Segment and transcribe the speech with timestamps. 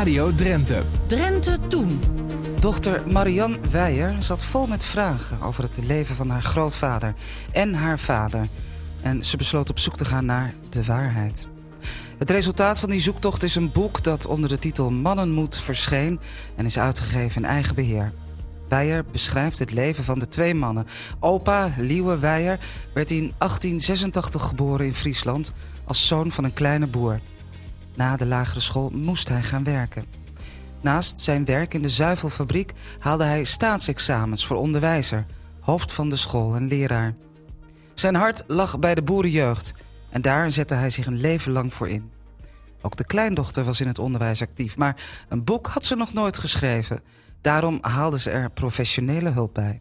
[0.00, 0.82] Radio Drenthe.
[1.06, 2.00] Drenthe Toen.
[2.60, 7.14] Dochter Marianne Weijer zat vol met vragen over het leven van haar grootvader
[7.52, 8.48] en haar vader.
[9.02, 11.48] En ze besloot op zoek te gaan naar de waarheid.
[12.18, 16.20] Het resultaat van die zoektocht is een boek dat onder de titel Mannenmoed verscheen
[16.56, 18.12] en is uitgegeven in eigen beheer.
[18.68, 20.86] Weijer beschrijft het leven van de twee mannen.
[21.18, 22.58] Opa, Liewe Weijer,
[22.94, 25.52] werd in 1886 geboren in Friesland
[25.84, 27.20] als zoon van een kleine boer.
[27.94, 30.04] Na de lagere school moest hij gaan werken.
[30.80, 35.26] Naast zijn werk in de zuivelfabriek haalde hij staatsexamens voor onderwijzer,
[35.60, 37.14] hoofd van de school en leraar.
[37.94, 39.74] Zijn hart lag bij de boerenjeugd
[40.10, 42.10] en daar zette hij zich een leven lang voor in.
[42.82, 46.38] Ook de kleindochter was in het onderwijs actief, maar een boek had ze nog nooit
[46.38, 47.00] geschreven.
[47.40, 49.80] Daarom haalde ze er professionele hulp bij.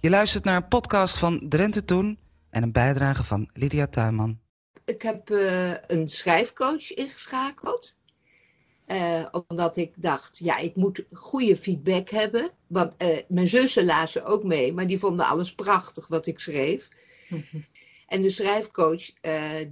[0.00, 2.18] Je luistert naar een podcast van Drenthe Toen
[2.50, 4.38] en een bijdrage van Lydia Tuinman.
[4.86, 7.98] Ik heb uh, een schrijfcoach ingeschakeld.
[8.86, 12.50] Uh, omdat ik dacht, ja, ik moet goede feedback hebben.
[12.66, 16.88] Want uh, mijn zussen lazen ook mee, maar die vonden alles prachtig wat ik schreef.
[18.06, 19.10] En de schrijfcoach,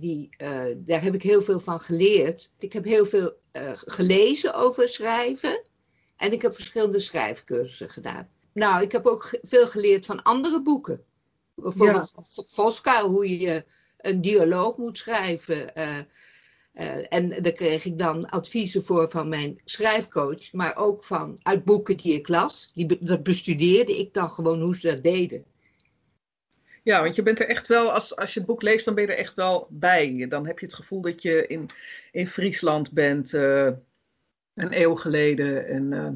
[0.01, 0.29] die,
[0.77, 2.53] daar heb ik heel veel van geleerd.
[2.59, 3.39] Ik heb heel veel
[3.75, 5.63] gelezen over schrijven.
[6.17, 8.29] En ik heb verschillende schrijfcursussen gedaan.
[8.53, 11.05] Nou, ik heb ook veel geleerd van andere boeken.
[11.55, 12.43] Bijvoorbeeld ja.
[12.47, 13.65] Voskuil, hoe je
[14.07, 15.71] een dialoog moet schrijven.
[15.79, 15.99] Uh,
[16.75, 21.65] uh, en daar kreeg ik dan adviezen voor van mijn schrijfcoach, maar ook van uit
[21.65, 22.73] boeken die ik las.
[22.75, 25.45] Die, dat bestudeerde ik dan gewoon hoe ze dat deden.
[26.83, 29.05] Ja, want je bent er echt wel, als, als je het boek leest, dan ben
[29.05, 30.27] je er echt wel bij.
[30.29, 31.69] Dan heb je het gevoel dat je in,
[32.13, 33.71] in Friesland bent, uh,
[34.55, 35.69] een eeuw geleden.
[35.69, 36.09] En uh,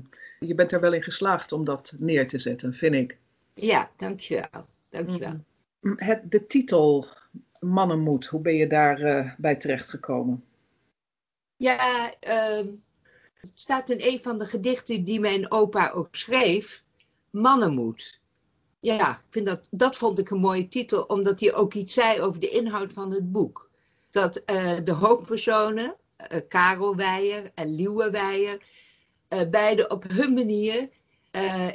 [0.48, 3.16] je bent er wel in geslaagd om dat neer te zetten, vind ik.
[3.54, 4.66] Ja, dankjewel.
[4.90, 5.44] dankjewel.
[5.80, 5.94] Mm.
[5.96, 7.08] Het, de titel
[7.60, 10.44] Mannenmoed, hoe ben je daar uh, bij terechtgekomen?
[11.56, 12.66] Ja, uh,
[13.34, 16.84] het staat in een van de gedichten die mijn opa ook schreef.
[17.30, 18.20] Mannenmoed.
[18.80, 22.20] Ja, ik vind dat, dat vond ik een mooie titel, omdat hij ook iets zei
[22.20, 23.70] over de inhoud van het boek.
[24.10, 25.94] Dat uh, de hoofdpersonen,
[26.32, 28.62] uh, Karel Weijer en Liewe Weijer,
[29.28, 30.88] uh, beide op hun manier,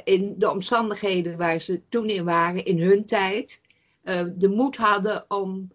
[0.04, 3.60] in de omstandigheden waar ze toen in waren, in hun tijd,
[4.34, 5.72] de moed hadden om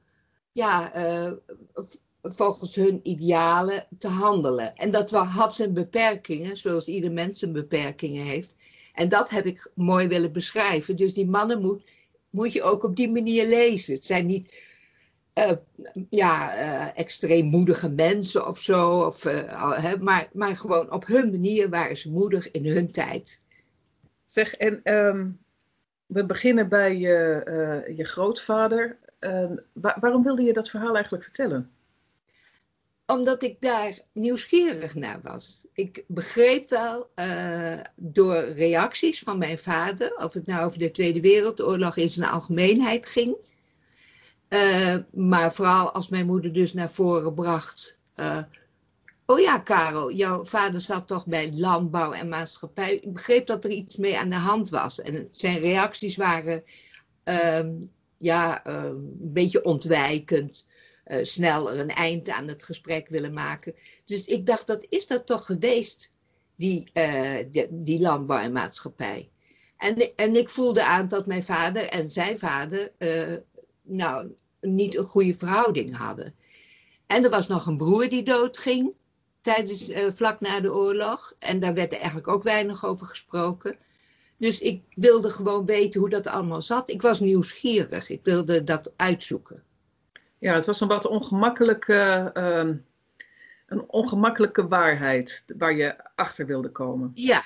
[0.60, 0.92] ja,
[2.24, 4.76] volgens hun idealen te handelen.
[4.76, 8.56] En dat had zijn beperkingen, zoals ieder mens zijn beperkingen heeft.
[8.94, 10.96] En dat heb ik mooi willen beschrijven.
[10.96, 11.82] Dus die mannen moet,
[12.30, 13.94] moet je ook op die manier lezen.
[13.94, 14.58] Het zijn niet
[15.36, 15.52] uh,
[16.10, 19.24] ja, uh, extreem moedige mensen of zo, of,
[20.00, 23.42] maar, maar gewoon op hun manier waren ze moedig in hun tijd.
[24.28, 25.40] Zeg, en um,
[26.06, 29.00] we beginnen bij je grootvader.
[29.74, 31.72] Waar, waarom wilde je dat verhaal eigenlijk vertellen?
[33.10, 35.66] omdat ik daar nieuwsgierig naar was.
[35.74, 41.22] Ik begreep wel uh, door reacties van mijn vader, of het nou over de Tweede
[41.22, 43.36] Wereldoorlog in zijn algemeenheid ging.
[44.50, 48.00] Uh, maar vooral als mijn moeder dus naar voren bracht.
[48.16, 48.38] Uh,
[49.26, 52.96] oh ja, Karel, jouw vader zat toch bij landbouw en maatschappij.
[52.96, 55.02] Ik begreep dat er iets mee aan de hand was.
[55.02, 56.64] En zijn reacties waren
[58.20, 60.66] ja, een beetje ontwijkend
[61.06, 63.76] uh, snel een eind aan het gesprek willen maken.
[64.06, 66.12] Dus ik dacht, dat is dat toch geweest,
[66.56, 67.36] die, uh,
[67.70, 69.30] die, landbouw en maatschappij.
[69.78, 72.92] En, en ik voelde aan dat mijn vader en zijn vader
[73.82, 76.34] nou, niet een goede verhouding hadden.
[77.08, 78.96] En er was nog een broer die doodging
[79.42, 81.34] tijdens, vlak na de oorlog.
[81.40, 83.78] En daar werd er eigenlijk ook weinig over gesproken.
[84.40, 86.90] Dus ik wilde gewoon weten hoe dat allemaal zat.
[86.90, 88.10] Ik was nieuwsgierig.
[88.10, 89.64] Ik wilde dat uitzoeken.
[90.38, 92.76] Ja, het was een wat ongemakkelijke, uh,
[93.68, 97.12] een ongemakkelijke waarheid waar je achter wilde komen.
[97.14, 97.42] Ja,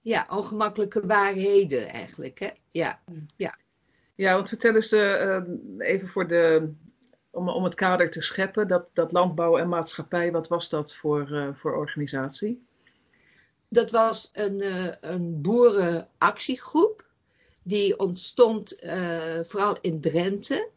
[0.00, 2.38] ja ongemakkelijke waarheden eigenlijk.
[2.38, 2.48] Hè?
[2.70, 3.00] Ja,
[3.36, 3.56] ja.
[4.14, 5.40] ja, want vertel eens uh,
[5.78, 6.72] even voor de,
[7.30, 11.30] om, om het kader te scheppen, dat, dat landbouw en maatschappij, wat was dat voor,
[11.30, 12.68] uh, voor organisatie?
[13.72, 17.08] Dat was een, uh, een boerenactiegroep.
[17.62, 18.76] Die ontstond
[19.42, 20.68] vooral in Drenthe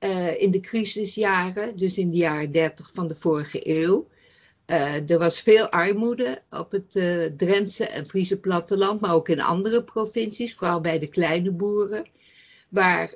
[0.00, 4.08] uh, in de crisisjaren, dus in de jaren 30 van de vorige eeuw.
[5.06, 9.84] Er was veel armoede op het uh, Drentse en Friese platteland, maar ook in andere
[9.84, 12.06] provincies, vooral bij de kleine boeren,
[12.68, 13.14] waar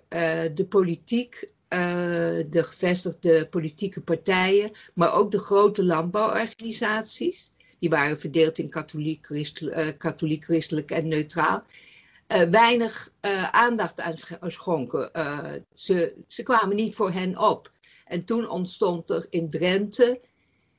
[0.55, 1.49] de politiek,
[2.49, 9.99] de gevestigde politieke partijen, maar ook de grote landbouworganisaties, die waren verdeeld in katholiek, christelijk,
[9.99, 11.65] katholiek christelijk en neutraal,
[12.33, 15.11] uh, weinig uh, aandacht aan schonken.
[15.73, 17.73] Ze, ze kwamen niet voor hen op.
[18.07, 20.21] En toen ontstond er in Drenthe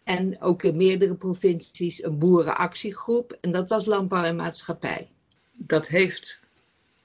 [0.03, 3.37] En ook in meerdere provincies een boerenactiegroep.
[3.41, 5.09] En dat was Landbouw en Maatschappij.
[5.51, 6.41] Dat heeft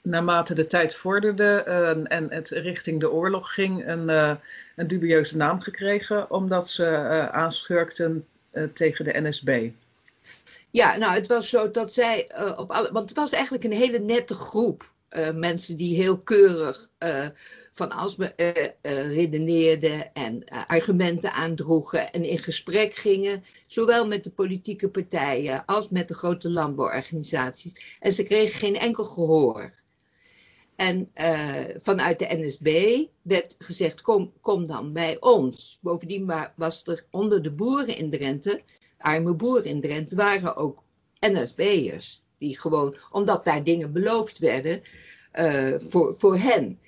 [0.02, 1.62] naarmate de tijd vorderde
[2.08, 4.08] en het richting de oorlog ging, een,
[4.76, 6.86] een dubieuze naam gekregen, omdat ze
[7.32, 8.26] aanschurkten
[8.72, 9.70] tegen de NSB.
[10.70, 12.92] Ja, nou, het was zo dat zij op alle.
[12.92, 14.94] Want het was eigenlijk een hele nette groep.
[15.34, 16.90] mensen die heel keurig
[17.72, 18.32] van als me
[19.08, 26.08] redeneerden en argumenten aandroegen en in gesprek gingen, zowel met de politieke partijen als met
[26.08, 27.96] de grote landbouworganisaties.
[28.00, 29.72] En ze kregen geen enkel gehoor.
[30.76, 35.78] En uh, vanuit de NSB werd gezegd, kom, kom dan bij ons.
[35.80, 38.62] Bovendien was er onder de boeren in Drenthe,
[38.98, 40.82] arme boeren in Drenthe, waren ook
[41.20, 42.22] NSB'ers.
[42.38, 44.82] Die gewoon, omdat daar dingen beloofd werden
[45.34, 46.80] uh, voor, voor hen.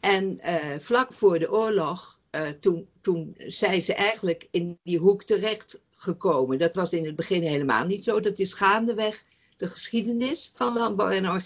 [0.00, 2.20] En uh, vlak voor de oorlog,
[2.60, 6.58] toen, toen zijn ze eigenlijk in die hoek terecht gekomen.
[6.58, 8.20] Dat was in het begin helemaal niet zo.
[8.20, 9.24] Dat is gaandeweg
[9.60, 11.42] de geschiedenis van landbouw en,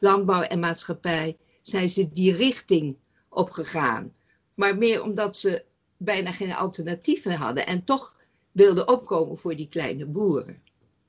[0.00, 2.96] landbouw en maatschappij zijn ze die richting
[3.28, 4.14] opgegaan.
[4.54, 5.64] Maar meer omdat ze
[5.96, 8.16] bijna geen alternatieven hadden en toch
[8.52, 10.62] wilden opkomen voor die kleine boeren.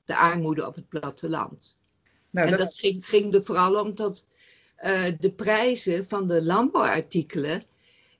[0.04, 1.80] De armoede op het platteland.
[2.30, 4.26] Nou, en dat, ging, ging, er vooral om dat
[4.78, 7.62] uh, de prijzen van de landbouwartikelen,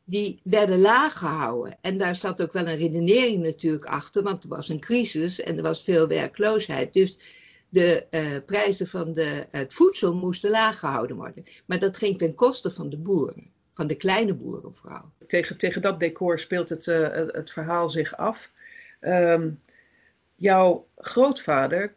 [0.04, 1.78] die werden laag gehouden.
[1.80, 5.56] En daar zat ook wel een redenering natuurlijk achter, want er was een crisis en
[5.56, 6.94] er was veel werkloosheid.
[6.94, 7.18] Dus
[7.72, 11.44] de uh, prijzen van de, het voedsel moesten laag gehouden worden.
[11.66, 15.12] Maar dat ging ten koste van de boeren, van de kleine boeren vooral.
[15.26, 18.50] Tegen, tegen dat decor speelt het, uh, het verhaal zich af.
[19.00, 19.60] Um,
[20.34, 21.94] jouw grootvader,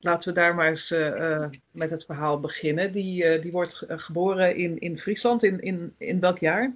[0.00, 4.78] laten we daar maar eens uh, met het verhaal beginnen, die, die wordt geboren in,
[4.78, 5.42] in Friesland.
[5.42, 6.74] In, in, in welk jaar?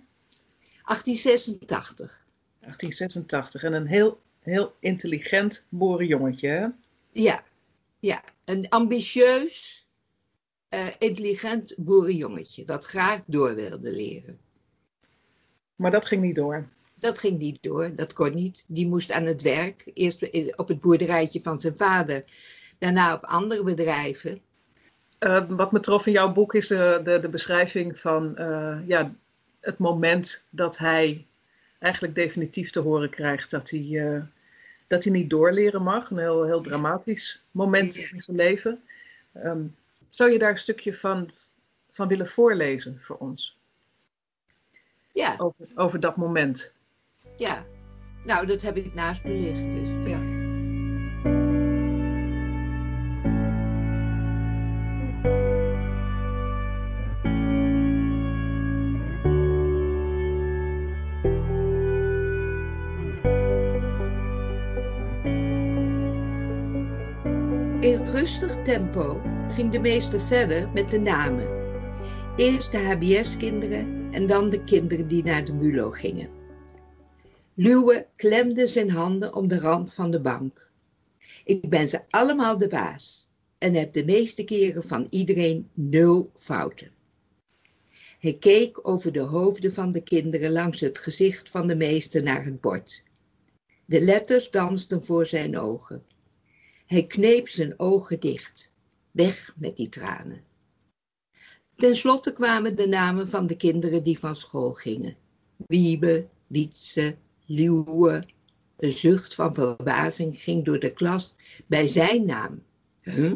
[0.85, 2.25] 1886.
[2.61, 6.67] 1886 en een heel, heel intelligent boerenjongetje, hè?
[7.13, 7.43] Ja,
[8.01, 9.87] ja, een ambitieus,
[10.71, 14.39] uh, intelligent boerenjongetje dat graag door wilde leren.
[15.77, 16.69] Maar dat ging niet door.
[16.95, 18.65] Dat ging niet door, dat kon niet.
[18.69, 22.25] Die moest aan het werk, eerst op het boerderijtje van zijn vader,
[22.79, 24.41] daarna op andere bedrijven.
[25.21, 29.15] Uh, wat me trof in jouw boek is de, de, de beschrijving van uh, ja,
[29.61, 31.27] het moment dat hij
[31.79, 34.25] eigenlijk definitief te horen krijgt dat hij
[34.91, 36.11] dat hij niet doorleren mag.
[36.11, 38.83] Een heel, heel dramatisch moment in zijn leven.
[39.35, 39.77] Um,
[40.09, 41.31] zou je daar een stukje van,
[41.91, 43.59] van willen voorlezen voor ons?
[45.13, 45.35] Ja.
[45.39, 46.73] Over, over dat moment.
[47.37, 47.65] Ja.
[48.25, 49.75] Nou, dat heb ik naast me liggen.
[49.75, 50.40] Dus ja.
[67.91, 71.49] In rustig tempo ging de meester verder met de namen.
[72.37, 76.29] Eerst de HBS-kinderen en dan de kinderen die naar de MULO gingen.
[77.55, 80.71] Luwe klemde zijn handen om de rand van de bank.
[81.45, 83.29] Ik ben ze allemaal de baas
[83.59, 86.91] en heb de meeste keren van iedereen nul fouten.
[88.19, 92.45] Hij keek over de hoofden van de kinderen langs het gezicht van de meester naar
[92.45, 93.05] het bord.
[93.85, 96.05] De letters dansten voor zijn ogen.
[96.91, 98.73] Hij kneep zijn ogen dicht.
[99.11, 100.45] Weg met die tranen.
[101.75, 105.17] Ten slotte kwamen de namen van de kinderen die van school gingen.
[105.57, 107.17] Wiebe, Wietse,
[107.47, 108.25] Luwe.
[108.77, 111.35] Een zucht van verbazing ging door de klas
[111.67, 112.63] bij zijn naam.
[113.03, 113.33] Huh?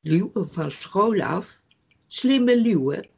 [0.00, 1.62] Luwe van school af?
[2.06, 3.08] Slimme Luwe?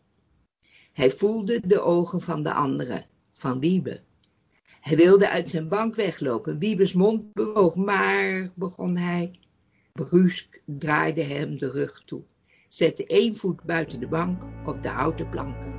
[0.92, 4.00] Hij voelde de ogen van de anderen, van Wiebe.
[4.80, 6.58] Hij wilde uit zijn bank weglopen.
[6.58, 9.38] Wiebes mond bewoog, maar, begon hij.
[10.04, 12.22] Brusk draaide hem de rug toe,
[12.68, 15.70] zette één voet buiten de bank op de houten planken.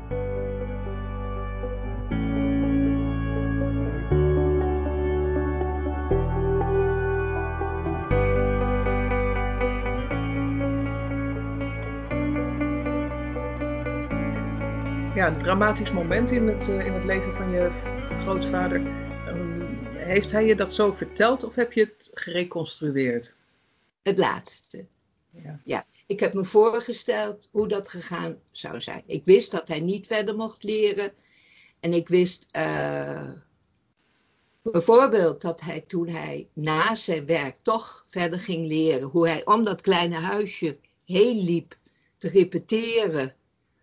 [15.15, 17.69] Ja, een dramatisch moment in het, uh, in het leven van je
[18.19, 18.81] grootvader.
[19.27, 23.37] Um, heeft hij je dat zo verteld of heb je het gereconstrueerd?
[24.03, 24.87] Het laatste.
[25.31, 25.59] Ja.
[25.63, 25.85] ja.
[26.07, 29.03] ik heb me voorgesteld hoe dat gegaan zou zijn.
[29.05, 31.11] Ik wist dat hij niet verder mocht leren.
[31.79, 33.29] En ik wist uh,
[34.61, 39.63] bijvoorbeeld dat hij toen hij na zijn werk toch verder ging leren, hoe hij om
[39.63, 41.77] dat kleine huisje heen liep
[42.17, 43.33] te repeteren.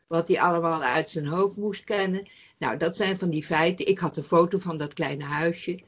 [0.07, 2.29] Wat hij allemaal uit zijn hoofd moest kennen.
[2.59, 3.87] Nou, dat zijn van die feiten.
[3.87, 5.81] Ik had een foto van dat kleine huisje.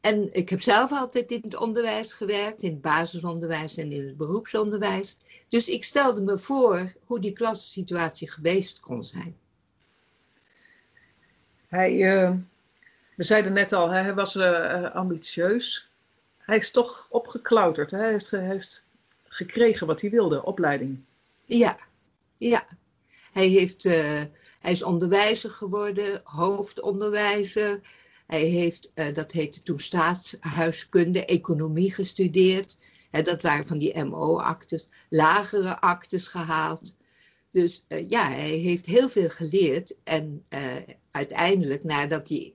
[0.00, 4.16] En ik heb zelf altijd in het onderwijs gewerkt, in het basisonderwijs en in het
[4.16, 5.18] beroepsonderwijs.
[5.48, 9.36] Dus ik stelde me voor hoe die klassensituatie geweest kon zijn.
[11.68, 12.32] Hij, uh,
[13.14, 15.90] we zeiden net al, hij was uh, ambitieus.
[16.38, 17.90] Hij is toch opgeklauterd.
[17.90, 18.84] Hij heeft, heeft
[19.28, 21.00] gekregen wat hij wilde, opleiding.
[21.44, 21.78] Ja,
[22.36, 22.66] ja.
[23.32, 24.22] Hij, heeft, uh,
[24.60, 27.80] hij is onderwijzer geworden, hoofdonderwijzer.
[28.30, 32.78] Hij heeft, uh, dat heette toen staatshuiskunde, economie gestudeerd.
[33.10, 36.94] Dat waren van die MO-actes, lagere actes gehaald.
[37.50, 39.94] Dus uh, ja, hij heeft heel veel geleerd.
[40.04, 40.44] En
[41.10, 42.54] uiteindelijk, nadat hij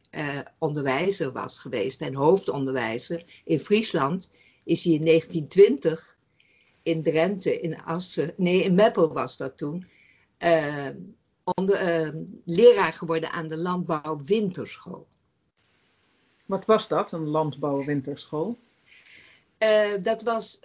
[0.57, 4.29] onderwijzer was geweest en hoofdonderwijzer in Friesland,
[4.63, 6.17] is hij in 1920
[6.83, 9.87] in Drenthe, in Assen, nee, in Meppel was dat toen,
[11.43, 12.13] onder,
[12.45, 15.07] leraar geworden aan de Landbouw Winterschool.
[16.45, 18.57] Wat was dat, een Landbouw Winterschool?
[19.59, 20.59] Uh, dat was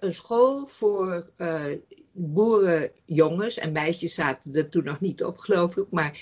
[0.00, 1.30] een school voor
[2.12, 6.20] boerenjongens en meisjes zaten er toen nog niet op, geloof ik, maar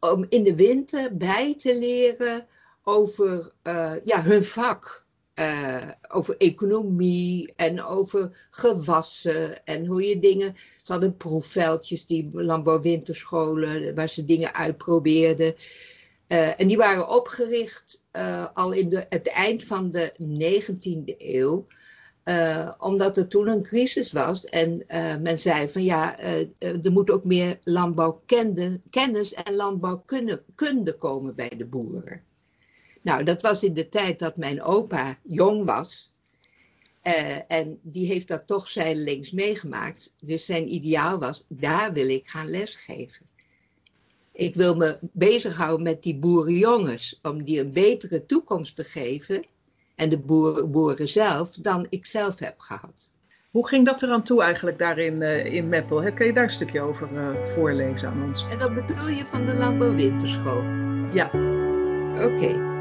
[0.00, 2.46] om in de winter bij te leren
[2.82, 3.52] over
[4.04, 5.04] ja, hun vak.
[6.08, 10.54] Over economie en over gewassen en hoe je dingen.
[10.82, 15.54] Ze hadden proefveldjes, die landbouwwinterscholen, waar ze dingen uitprobeerden.
[16.28, 21.66] Uh, en die waren opgericht uh, al in de, het eind van de 19e eeuw.
[22.78, 24.84] omdat er toen een crisis was en
[25.22, 26.18] men zei van ja,
[26.58, 32.22] er moet ook meer landbouwkennis en landbouwkunde komen bij de boeren.
[33.02, 36.12] Nou, dat was in de tijd dat mijn opa jong was.
[37.48, 40.14] En die heeft dat toch zijdelings meegemaakt.
[40.24, 43.25] Dus zijn ideaal was, daar wil ik gaan lesgeven.
[44.36, 49.44] Ik wil me bezighouden met die boerenjongens, om die een betere toekomst te geven.
[49.94, 53.10] En de boeren, boeren zelf, dan ik zelf heb gehad.
[53.50, 56.12] Hoe ging dat eraan toe eigenlijk daar in, uh, in Meppel?
[56.12, 58.46] Kun je daar een stukje over uh, voorlezen aan ons?
[58.50, 60.62] En dat bedoel je van de landbouwwinterschool?
[61.12, 61.26] Ja.
[62.14, 62.24] Oké.
[62.24, 62.75] Okay.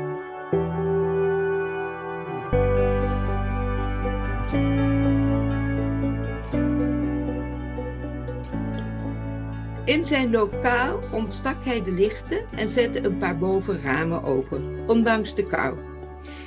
[9.86, 15.48] In zijn lokaal ontstak hij de lichten en zette een paar bovenramen open, ondanks de
[15.48, 15.78] kou.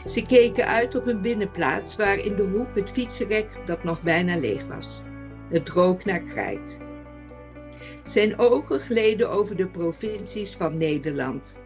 [0.06, 4.38] Ze keken uit op een binnenplaats waar in de hoek het fietsenrek dat nog bijna
[4.38, 5.02] leeg was.
[5.50, 6.78] Het rook naar krijt.
[8.06, 11.62] Zijn ogen gleden over de provincies van Nederland.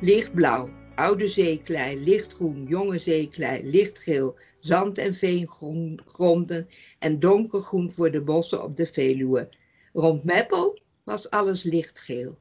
[0.00, 8.62] Lichtblauw, oude zeeklei, lichtgroen, jonge zeeklei, lichtgeel, zand- en veengronden en donkergroen voor de bossen
[8.62, 9.48] op de Veluwe.
[9.92, 12.38] Rond Meppel was alles lichtgeel.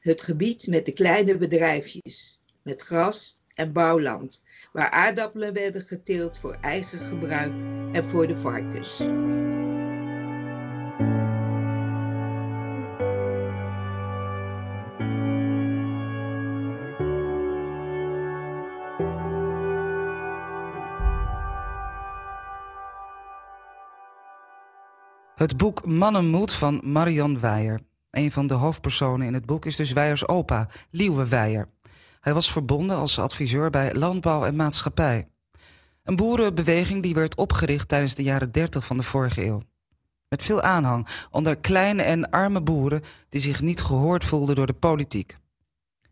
[0.00, 4.42] Het gebied met de kleine bedrijfjes, met gras en bouwland,
[4.72, 7.52] waar aardappelen werden geteeld voor eigen gebruik
[7.92, 8.98] en voor de varkens.
[25.34, 27.89] Het boek Mannenmoed van Marian Weijer.
[28.10, 31.68] Een van de hoofdpersonen in het boek is dus Weijers opa, Liewe Weijer.
[32.20, 35.28] Hij was verbonden als adviseur bij Landbouw en Maatschappij.
[36.04, 39.62] Een boerenbeweging die werd opgericht tijdens de jaren 30 van de vorige eeuw.
[40.28, 44.72] Met veel aanhang onder kleine en arme boeren die zich niet gehoord voelden door de
[44.72, 45.36] politiek.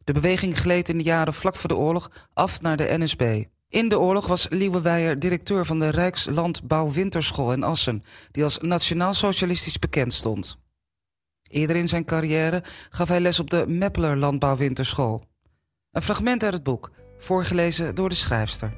[0.05, 3.45] De beweging gleed in de jaren vlak voor de oorlog af naar de NSB.
[3.69, 8.59] In de oorlog was Liewe Weijer directeur van de Rijkslandbouw Winterschool in Assen, die als
[8.59, 10.59] nationaal-socialistisch bekend stond.
[11.49, 15.25] Eerder in zijn carrière gaf hij les op de Meppeler Landbouw Winterschool.
[15.93, 18.73] Een fragment uit het boek, voorgelezen door de schrijfster.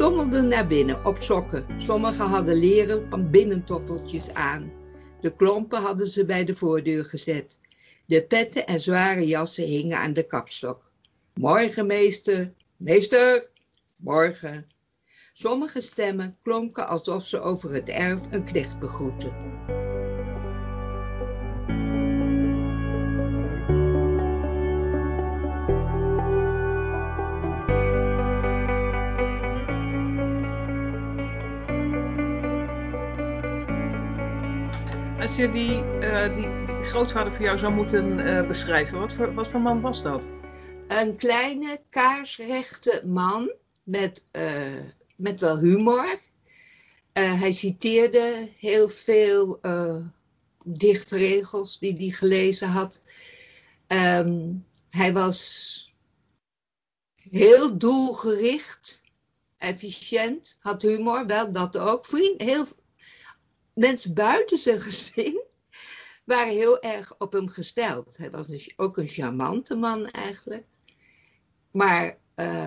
[0.00, 1.66] Stommelden naar binnen op sokken.
[1.76, 4.72] Sommigen hadden leren binnentoffeltjes aan.
[5.20, 7.58] De klompen hadden ze bij de voordeur gezet.
[8.06, 10.90] De petten en zware jassen hingen aan de kapstok.
[11.34, 12.52] Morgen, meester.
[12.76, 13.50] Meester.
[13.96, 14.66] Morgen.
[15.32, 19.49] Sommige stemmen klonken alsof ze over het erf een knecht begroeten.
[35.20, 36.48] Als je die, uh, die,
[36.82, 40.26] grootvader voor jou zou moeten uh, beschrijven, wat voor, wat voor man was dat?
[40.88, 44.80] Een kleine, kaarsrechte man met, uh,
[45.16, 46.18] met wel humor.
[47.12, 49.60] Hij citeerde heel veel
[50.64, 53.00] dichtregels die hij gelezen had.
[53.88, 55.92] Um, hij was
[57.30, 59.02] heel doelgericht,
[59.58, 62.06] efficiënt, had humor, wel dat ook.
[62.06, 62.66] Vriend, heel,
[63.80, 65.42] mensen buiten zijn gezin
[66.24, 68.16] waren heel erg op hem gesteld.
[68.16, 70.66] Hij was dus ook een charmante man eigenlijk.
[71.70, 72.66] Maar uh,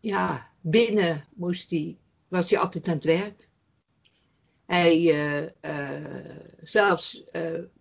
[0.00, 1.96] ja, binnen moest hij,
[2.28, 3.48] was hij altijd aan het werk.
[4.66, 6.04] Hij, uh, uh,
[6.60, 7.24] zelfs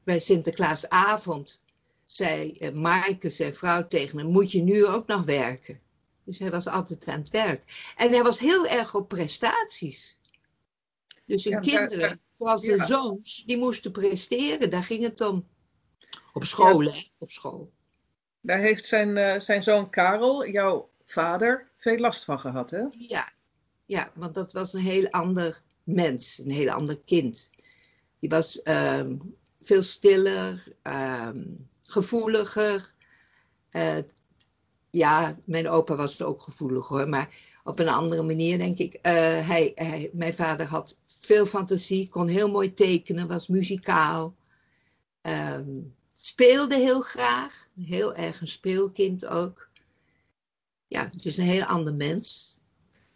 [0.04, 1.64] bij Sinterklaasavond,
[2.06, 5.80] zei Maaike, zijn vrouw, tegen hem: Moet je nu ook nog werken?
[6.24, 7.94] Dus hij was altijd aan het werk.
[7.98, 10.18] En hij was heel erg op prestaties.
[11.26, 14.70] Dus zijn kinderen, vooral zijn zoons, die moesten presteren.
[14.70, 15.48] Daar ging het om.
[16.34, 17.02] Op school, hè?
[17.18, 17.72] Op school.
[18.42, 22.82] Daar heeft zijn, uh, zijn zoon Karel, jouw vader, veel last van gehad, hè?
[22.92, 23.34] Ja.
[23.86, 27.50] ja, want dat was een heel ander mens, een heel ander kind.
[28.20, 32.94] Die was um, veel stiller, um, gevoeliger.
[34.96, 37.30] Ja, mijn opa was ook gevoelig hoor, maar
[37.64, 38.94] op een andere manier denk ik.
[38.94, 39.02] Uh,
[39.48, 44.36] hij, hij, mijn vader had veel fantasie, kon heel mooi tekenen, was muzikaal.
[45.22, 49.70] Um, speelde heel graag, heel erg een speelkind ook.
[50.88, 52.60] Ja, het is een heel ander mens.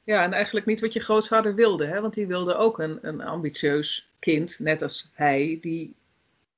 [0.04, 2.02] Ja, en eigenlijk niet wat je grootvader wilde, hè?
[2.02, 5.96] want die wilde ook een, een ambitieus kind, net als hij, die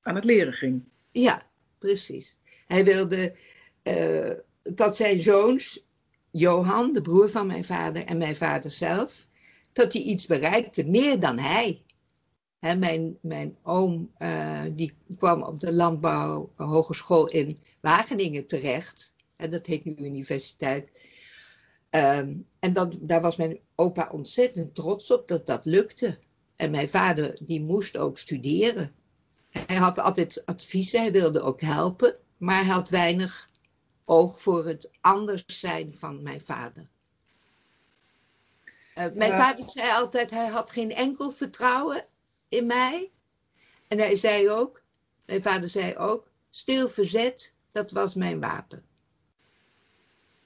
[0.02, 0.84] aan het leren ging.
[1.12, 1.44] Ja,
[1.78, 2.38] precies.
[2.68, 3.36] Hij wilde
[3.84, 4.32] uh,
[4.76, 5.88] dat zijn zoons,
[6.32, 9.26] Johan, de broer van mijn vader, en mijn vader zelf,
[9.74, 11.84] dat die iets bereikte, meer dan hij.
[12.60, 19.14] mijn, mijn oom uh, die kwam op de landbouwhogeschool in Wageningen terecht.
[19.36, 20.90] En dat heet nu universiteit.
[21.90, 26.18] Um, en dat, daar was mijn opa ontzettend trots op dat dat lukte.
[26.56, 28.92] En mijn vader die moest ook studeren.
[29.50, 33.49] Hij had altijd adviezen, hij wilde ook helpen, maar hij had weinig
[34.10, 36.88] oog voor het anders zijn van mijn vader.
[38.96, 42.06] Uh, mijn vader zei altijd, hij had geen enkel vertrouwen
[42.48, 43.12] in mij.
[43.88, 44.82] En hij zei ook,
[45.26, 48.86] mijn vader zei ook, stil verzet, dat was mijn wapen.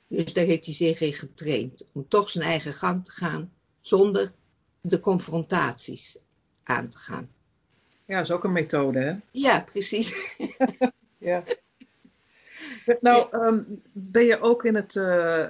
[0.07, 4.31] Dus daar heeft hij zich in getraind, om toch zijn eigen gang te gaan, zonder
[4.81, 6.17] de confrontaties
[6.63, 7.31] aan te gaan.
[8.05, 9.15] Ja, dat is ook een methode, hè?
[9.31, 10.15] Ja, precies.
[11.17, 11.43] ja.
[13.01, 15.47] Nou, um, ben je ook in, het, uh,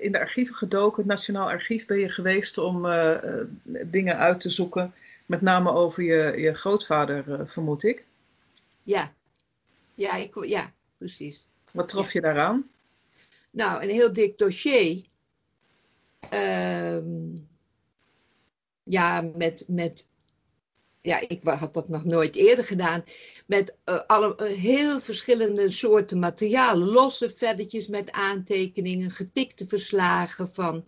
[0.00, 3.18] in de archieven gedoken, het Nationaal Archief, ben je geweest om uh,
[3.64, 4.94] dingen uit te zoeken,
[5.26, 8.04] met name over je, je grootvader, uh, vermoed ik?
[8.82, 9.12] Ja,
[9.94, 11.48] ja, ik, ja precies.
[11.72, 12.10] Wat trof ja.
[12.12, 12.70] je daaraan?
[13.52, 15.04] Nou, een heel dik dossier.
[16.34, 17.48] Um,
[18.82, 20.09] ja, met, met
[21.02, 23.04] ja, ik had dat nog nooit eerder gedaan,
[23.46, 26.88] met uh, alle, uh, heel verschillende soorten materialen.
[26.88, 30.84] Losse velletjes met aantekeningen, getikte verslagen van,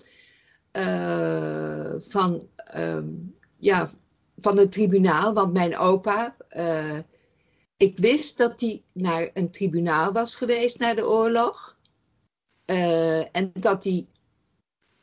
[0.73, 3.91] uh, van, um, ja,
[4.37, 5.33] van het tribunaal.
[5.35, 6.37] Want mijn opa,
[7.77, 11.81] ik wist dat hij naar een tribunaal was geweest na de oorlog.
[13.33, 14.07] en dat hij,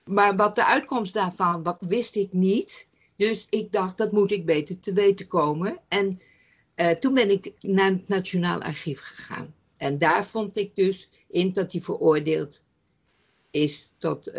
[0.03, 2.88] maar wat de uitkomst daarvan, wat wist ik niet.
[3.19, 5.79] Dus ik dacht, dat moet ik beter te weten komen.
[5.87, 6.19] En
[6.75, 9.53] uh, toen ben ik naar het Nationaal Archief gegaan.
[9.77, 12.63] En daar vond ik dus in dat hij veroordeeld
[13.51, 14.35] is tot, uh,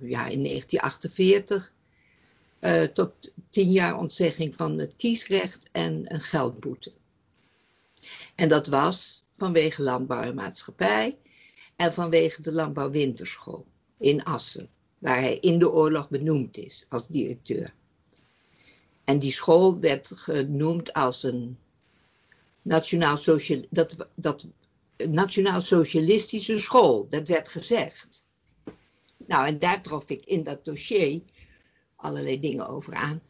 [0.00, 1.72] ja, in 1948,
[2.60, 6.92] uh, tot tien jaar ontzegging van het kiesrecht en een geldboete.
[8.34, 11.18] En dat was vanwege landbouw en maatschappij
[11.76, 13.66] en vanwege de landbouwwinterschool
[13.98, 14.68] in Assen,
[14.98, 17.78] waar hij in de oorlog benoemd is als directeur.
[19.10, 21.58] En die school werd genoemd als een
[22.62, 24.46] nationaal, sociaal, dat, dat,
[24.96, 27.06] nationaal socialistische school.
[27.08, 28.24] Dat werd gezegd.
[29.26, 31.20] Nou, en daar trof ik in dat dossier
[31.96, 33.20] allerlei dingen over aan.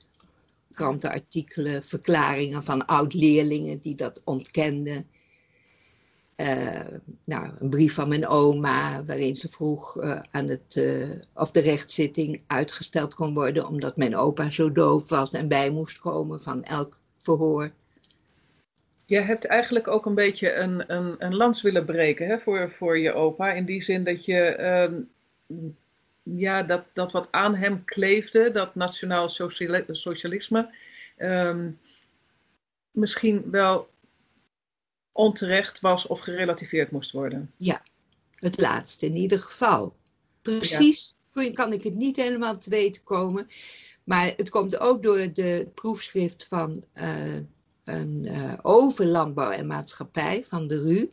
[0.73, 5.09] Krantenartikelen, verklaringen van oud-leerlingen die dat ontkenden.
[6.41, 6.81] Uh,
[7.25, 11.61] nou, een brief van mijn oma waarin ze vroeg uh, aan het, uh, of de
[11.61, 16.65] rechtszitting uitgesteld kon worden omdat mijn opa zo doof was en bij moest komen van
[16.65, 17.71] elk verhoor.
[19.07, 22.99] Je hebt eigenlijk ook een beetje een, een, een lans willen breken hè, voor, voor
[22.99, 23.53] je opa.
[23.53, 24.95] In die zin dat je ehm,
[26.23, 29.29] ja, dat, dat wat aan hem kleefde, dat nationaal
[29.89, 30.75] socialisme,
[31.19, 31.79] um,
[32.91, 33.89] misschien wel
[35.13, 37.53] onterecht was of gerelativeerd moest worden.
[37.57, 37.83] Ja,
[38.35, 39.97] het laatste in ieder geval.
[40.43, 41.15] Precies
[41.53, 43.47] kan ik het niet helemaal te weten komen.
[44.05, 47.37] Maar het komt ook door de proefschrift van uh,
[47.85, 51.11] een uh, over landbouw en maatschappij van de RU.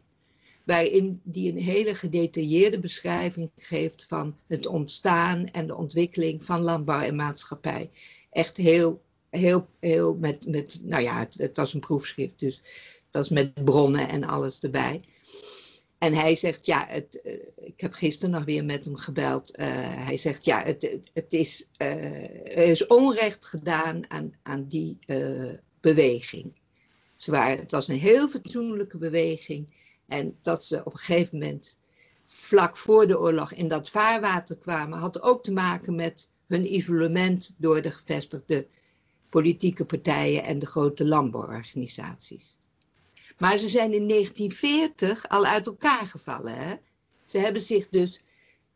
[0.64, 7.02] Waarin die een hele gedetailleerde beschrijving geeft van het ontstaan en de ontwikkeling van landbouw
[7.02, 7.90] en maatschappij.
[8.32, 12.62] Echt heel, heel, heel met, met nou ja, het, het was een proefschrift, dus
[13.08, 15.04] het was met bronnen en alles erbij.
[15.98, 19.60] En hij zegt, ja, het, uh, ik heb gisteren nog weer met hem gebeld.
[19.60, 19.66] Uh,
[20.06, 24.98] hij zegt, ja, het, het, is, uh, er is onrecht gedaan aan, aan die
[25.80, 26.54] beweging.
[27.26, 29.74] Waren, het was een heel fatsoenlijke beweging.
[30.08, 31.78] En dat ze op een gegeven moment,
[32.24, 37.56] vlak voor de oorlog, in dat vaarwater kwamen, had ook te maken met hun isolement
[37.58, 38.68] door de gevestigde
[39.30, 42.58] politieke partijen en de grote landbouworganisaties.
[43.38, 46.54] Maar ze zijn in 1940 al uit elkaar gevallen.
[46.54, 46.76] Hè?
[47.26, 48.22] Ze hebben zich dus.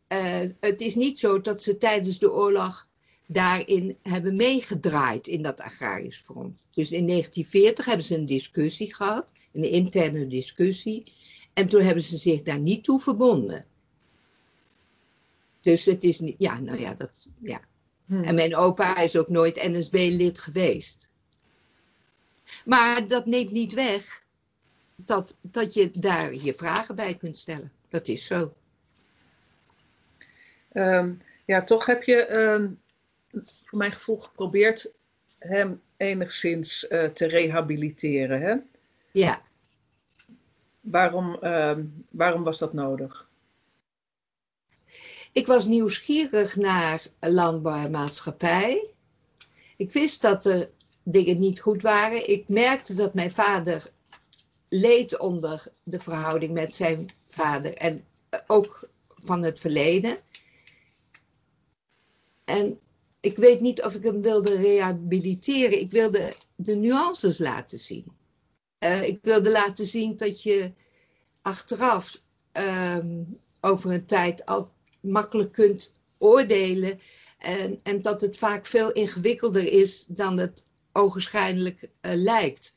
[0.08, 2.88] Uh, het is niet zo dat ze tijdens de oorlog
[3.28, 6.68] daarin hebben meegedraaid in dat agrarisch front.
[6.70, 11.12] Dus in 1940 hebben ze een discussie gehad, een interne discussie.
[11.52, 13.66] En toen hebben ze zich daar niet toe verbonden.
[15.60, 16.34] Dus het is niet.
[16.38, 17.28] Ja, nou ja, dat.
[17.42, 17.60] Ja.
[18.06, 18.22] Hmm.
[18.22, 21.10] En mijn opa is ook nooit NSB-lid geweest.
[22.64, 24.21] Maar dat neemt niet weg
[24.96, 27.72] dat, dat je daar je vragen bij kunt stellen.
[27.88, 28.52] Dat is zo.
[30.72, 32.80] Um, ja, toch heb je um,
[33.30, 34.92] voor mijn gevoel geprobeerd
[35.38, 38.40] hem enigszins uh, te rehabiliteren.
[38.40, 38.54] Hè?
[39.12, 39.42] Ja.
[40.80, 43.28] Waarom, um, waarom was dat nodig?
[45.32, 48.86] Ik was nieuwsgierig naar landbouw en maatschappij.
[49.76, 50.70] Ik wist dat er
[51.02, 52.28] dingen niet goed waren.
[52.28, 53.90] Ik merkte dat mijn vader
[54.72, 58.04] leed onder de verhouding met zijn vader en
[58.46, 60.16] ook van het verleden.
[62.44, 62.78] En
[63.20, 65.80] ik weet niet of ik hem wilde rehabiliteren.
[65.80, 68.04] Ik wilde de nuances laten zien.
[68.78, 70.72] Uh, ik wilde laten zien dat je
[71.42, 72.20] achteraf
[72.52, 77.00] um, over een tijd al makkelijk kunt oordelen.
[77.38, 82.74] En, en dat het vaak veel ingewikkelder is dan het ogenschijnlijk uh, lijkt.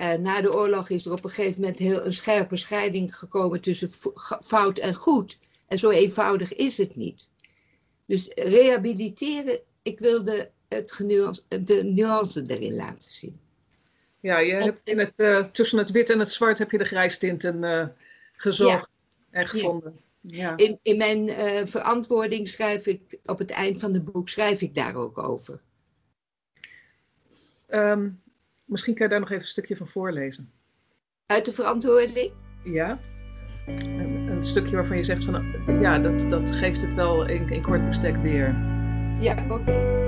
[0.00, 3.60] Uh, na de oorlog is er op een gegeven moment heel een scherpe scheiding gekomen
[3.60, 3.90] tussen
[4.40, 5.38] fout en goed.
[5.68, 7.30] En zo eenvoudig is het niet.
[8.06, 13.40] Dus rehabiliteren, ik wilde het genuance, de nuance erin laten zien.
[14.20, 16.84] Ja, je hebt in het, uh, tussen het wit en het zwart heb je de
[16.84, 17.86] grijstinten uh,
[18.32, 18.90] gezocht
[19.30, 19.38] ja.
[19.38, 19.98] en gevonden.
[20.20, 20.56] Ja.
[20.56, 21.28] In, in mijn
[21.68, 25.60] verantwoording schrijf ik, op het eind van het boek schrijf ik daar ook over.
[27.68, 28.22] Um,
[28.66, 30.50] Misschien kan je daar nog even een stukje van voorlezen.
[31.26, 32.32] Uit de verantwoording?
[32.64, 32.98] Ja.
[33.66, 37.62] Een, een stukje waarvan je zegt van ja, dat, dat geeft het wel in, in
[37.62, 38.46] kort bestek weer.
[39.20, 39.54] Ja, oké.
[39.54, 40.05] Okay.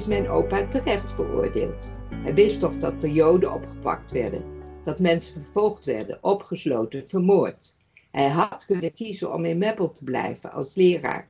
[0.00, 1.90] Is mijn opa terecht veroordeeld.
[2.14, 4.44] Hij wist toch dat de Joden opgepakt werden,
[4.84, 7.74] dat mensen vervolgd werden, opgesloten, vermoord.
[8.10, 11.28] Hij had kunnen kiezen om in Meppel te blijven als leraar,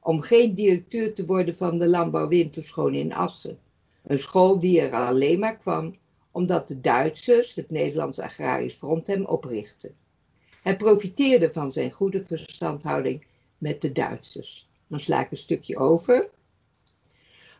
[0.00, 3.58] om geen directeur te worden van de landbouwwinterschool in Assen.
[4.02, 5.96] Een school die er alleen maar kwam
[6.30, 9.94] omdat de Duitsers het Nederlands Agrarisch Front hem oprichtten.
[10.62, 13.26] Hij profiteerde van zijn goede verstandhouding
[13.58, 14.68] met de Duitsers.
[14.86, 16.32] Dan sla ik een stukje over.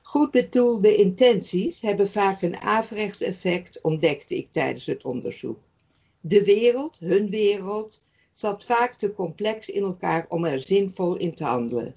[0.06, 5.58] Goed bedoelde intenties hebben vaak een averechts effect, ontdekte ik tijdens het onderzoek.
[6.20, 11.44] De wereld, hun wereld, zat vaak te complex in elkaar om er zinvol in te
[11.44, 11.94] handelen.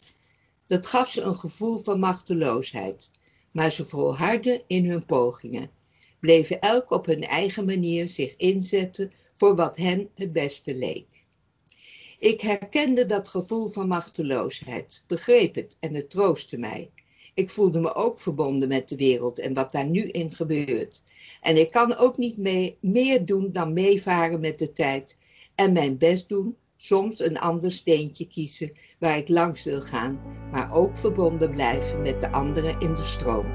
[0.67, 3.11] Dat gaf ze een gevoel van machteloosheid,
[3.51, 5.71] maar ze volhardden in hun pogingen,
[6.19, 11.23] bleven elk op hun eigen manier zich inzetten voor wat hen het beste leek.
[12.19, 16.91] Ik herkende dat gevoel van machteloosheid, begreep het en het troostte mij.
[17.37, 21.03] Ik voelde me ook verbonden met de wereld en wat daar nu in gebeurt.
[21.41, 25.17] En ik kan ook niet mee, meer doen dan meevaren met de tijd
[25.55, 30.19] en mijn best doen, soms een ander steentje kiezen waar ik langs wil gaan,
[30.51, 33.45] maar ook verbonden blijven met de anderen in de stroom.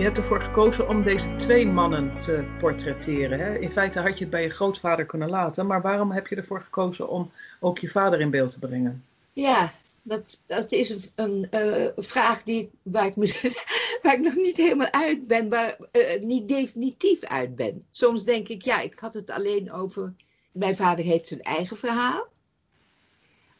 [0.00, 3.38] Je hebt ervoor gekozen om deze twee mannen te portretteren.
[3.38, 3.58] Hè?
[3.58, 6.60] In feite had je het bij je grootvader kunnen laten, maar waarom heb je ervoor
[6.60, 9.04] gekozen om ook je vader in beeld te brengen?
[9.32, 13.14] Ja, dat, dat is een, uh, vraag die, waar, ik
[14.02, 17.84] waar ik nog niet helemaal uit ben, waar uh, niet definitief uit ben.
[17.90, 20.14] Soms denk ik, ja, ik had het alleen over.
[20.52, 22.26] Mijn vader heeft zijn eigen verhaal.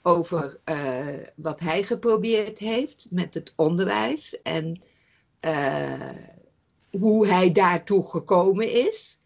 [0.03, 4.81] Over uh, wat hij geprobeerd heeft met het onderwijs en
[6.91, 9.19] hoe hij daartoe gekomen is.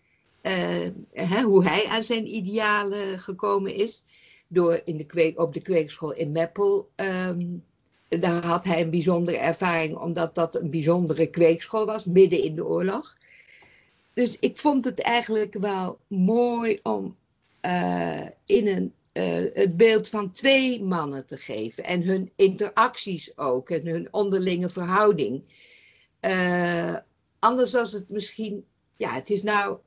[1.13, 4.05] Hè, hoe hij aan zijn idealen gekomen is
[4.49, 6.89] door in de kweek, op de kweekschool in Meppel.
[6.97, 7.65] Um,
[8.09, 12.67] daar had hij een bijzondere ervaring, omdat dat een bijzondere kweekschool was, midden in de
[12.67, 13.15] oorlog.
[14.15, 17.17] Dus ik vond het eigenlijk wel mooi om
[17.63, 18.93] uh, in een,
[19.55, 21.85] het beeld van twee mannen te geven.
[21.85, 25.43] En hun interacties ook, en hun onderlinge verhouding.
[26.25, 26.97] Uh,
[27.39, 29.79] anders was het misschien, ja, het is nou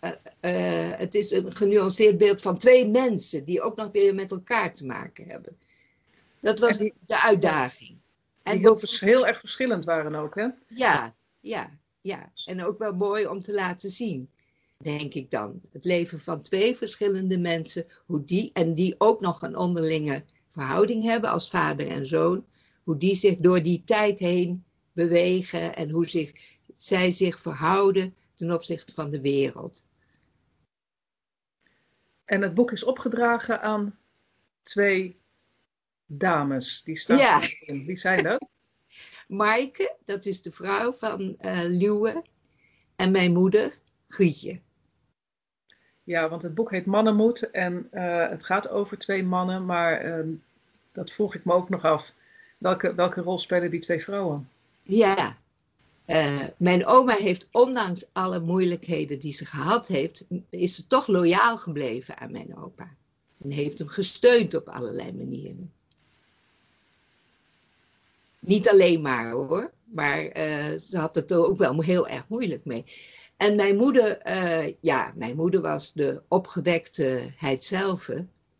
[0.00, 4.30] uh, uh, het is een genuanceerd beeld van twee mensen die ook nog weer met
[4.30, 5.58] elkaar te maken hebben.
[6.40, 7.98] Dat was die, de uitdaging.
[8.42, 10.48] En die heel, heel, erg verschillend waren ook, hè?
[10.66, 12.32] Ja, ja, ja.
[12.44, 14.30] En ook wel mooi om te laten zien,
[14.76, 15.60] denk ik dan.
[15.72, 21.02] Het leven van twee verschillende mensen, hoe die, en die ook nog een onderlinge verhouding
[21.02, 22.46] hebben als vader en zoon,
[22.84, 24.64] hoe die zich door die tijd heen
[24.98, 26.32] bewegen en hoe zich,
[26.76, 29.86] zij zich verhouden ten opzichte van de wereld.
[32.24, 33.98] En het boek is opgedragen aan
[34.62, 35.20] twee
[36.06, 36.82] dames.
[36.84, 37.40] Die staan ja.
[37.66, 38.48] Wie zijn dat?
[39.42, 42.24] Maaike, dat is de vrouw van uh, Luwe.
[42.96, 44.60] En mijn moeder, Grietje.
[46.02, 50.36] Ja, want het boek heet Mannenmoed en uh, het gaat over twee mannen, maar uh,
[50.92, 52.14] dat vroeg ik me ook nog af.
[52.58, 54.48] Welke, welke rol spelen die twee vrouwen?
[54.90, 55.38] Ja,
[56.06, 61.58] uh, mijn oma heeft, ondanks alle moeilijkheden die ze gehad heeft, is ze toch loyaal
[61.58, 62.94] gebleven aan mijn opa.
[63.38, 65.72] En heeft hem gesteund op allerlei manieren.
[68.38, 72.64] Niet alleen maar hoor, maar uh, ze had het er ook wel heel erg moeilijk
[72.64, 72.84] mee.
[73.36, 78.10] En mijn moeder, uh, ja, mijn moeder was de opgewekteheid zelf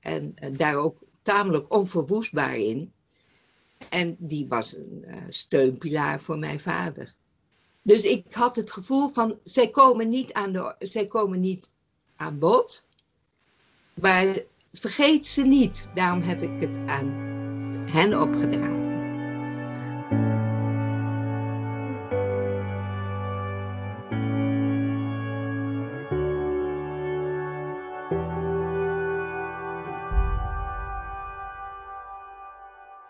[0.01, 2.93] en daar ook tamelijk onverwoestbaar in.
[3.89, 7.15] En die was een steunpilaar voor mijn vader.
[7.83, 11.71] Dus ik had het gevoel van, zij komen niet aan, de, zij komen niet
[12.17, 12.87] aan bod,
[13.95, 15.91] maar vergeet ze niet.
[15.95, 17.07] Daarom heb ik het aan
[17.91, 18.78] hen opgedragen.